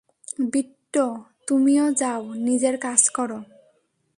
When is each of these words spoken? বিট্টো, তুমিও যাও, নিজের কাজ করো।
বিট্টো, 0.53 1.05
তুমিও 1.47 1.85
যাও, 1.91 2.33
নিজের 2.33 2.75
কাজ 2.77 3.01
করো। 3.09 3.39